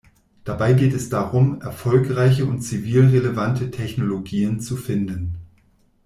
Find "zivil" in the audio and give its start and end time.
2.61-3.09